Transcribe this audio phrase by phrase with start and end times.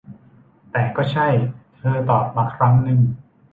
[0.71, 1.27] แต่ก็ใช่
[1.77, 2.99] เธอตอบมาครั้งนึง